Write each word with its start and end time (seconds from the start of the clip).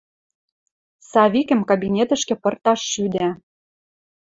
Савикӹм 1.09 1.61
кабинетӹшкӹ 1.69 2.35
пырташ 2.41 2.79
шӱдӓ. 2.91 3.29